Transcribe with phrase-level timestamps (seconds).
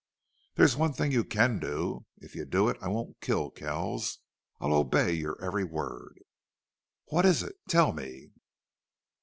[0.55, 2.07] "There's one thing you can do.
[2.17, 4.17] If you'll do it I won't kill Kells.
[4.59, 6.17] I'll obey your every word."
[7.09, 7.53] "What is it?
[7.69, 8.31] Tell me!"